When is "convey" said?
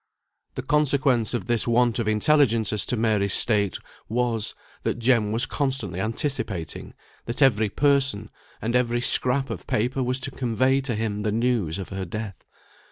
10.31-10.81